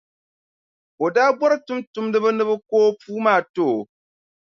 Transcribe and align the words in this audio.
O 1.03 1.05
daa 1.15 1.31
bɔri 1.39 1.57
tumtumdiba 1.65 2.29
ni 2.33 2.43
bɛ 2.49 2.55
ko 2.69 2.75
o 2.87 2.89
puu 3.01 3.17
maa 3.25 3.41
n-ti 3.41 3.61
o. 3.73 3.75